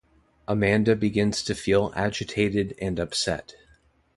Amanda 0.47 0.95
begins 0.95 1.43
to 1.43 1.53
feel 1.53 1.93
agitated 1.95 2.73
and 2.81 2.99
upset. 2.99 3.53